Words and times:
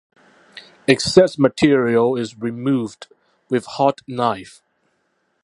Excess 0.87 1.37
material 1.37 2.15
is 2.17 2.35
removed 2.35 3.05
with 3.51 3.67
hot 3.67 4.01
knife. 4.07 4.63